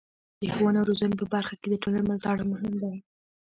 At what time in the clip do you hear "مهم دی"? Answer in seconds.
2.51-2.95